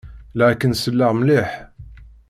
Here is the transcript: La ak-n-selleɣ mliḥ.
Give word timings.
La 0.37 0.45
ak-n-selleɣ 0.53 1.11
mliḥ. 1.19 1.49